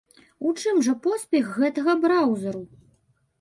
У 0.51 0.53
чым 0.61 0.79
жа 0.87 0.95
поспех 1.03 1.51
гэтага 1.59 1.95
браўзэру? 2.07 2.65